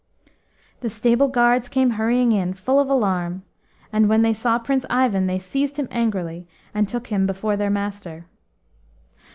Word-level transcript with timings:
The 0.79 0.89
stable 0.89 1.27
guards 1.27 1.67
came 1.67 1.91
hurrying 1.91 2.31
in, 2.31 2.55
full 2.55 2.79
of 2.79 2.89
alarm, 2.89 3.43
and 3.93 4.09
when 4.09 4.23
they 4.23 4.33
saw 4.33 4.57
Prince 4.57 4.83
Ivan 4.89 5.27
they 5.27 5.37
seized 5.37 5.77
him 5.77 5.87
angrily, 5.91 6.47
and 6.73 6.87
took 6.87 7.05
him 7.11 7.27
before 7.27 7.55
their 7.55 7.69
master. 7.69 8.25